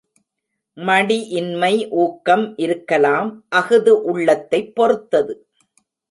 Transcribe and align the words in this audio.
மடி 0.77 1.17
இன்மை 1.29 1.89
ஊக்கம் 1.89 2.53
இருக்கலாம் 2.57 3.45
அஃது 3.49 3.93
உள்ளத்தைப் 4.03 4.75
பொறுத்தது. 4.75 5.35